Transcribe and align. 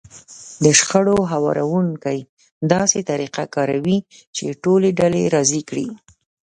د 0.63 0.65
شخړو 0.79 1.17
هواروونکی 1.31 2.19
داسې 2.73 2.99
طريقه 3.09 3.43
کاروي 3.55 3.99
چې 4.35 4.57
ټولې 4.63 4.89
ډلې 4.99 5.23
راضي 5.35 5.61
کړي. 5.69 5.87